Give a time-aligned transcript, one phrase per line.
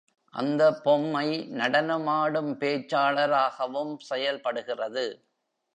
[0.33, 1.27] அந்த பொம்மை
[1.51, 5.05] நடனமாடும் பேச்சாளராகவும் செயல்படுகிறது.